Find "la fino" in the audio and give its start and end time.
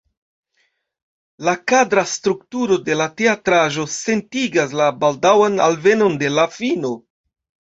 6.41-6.95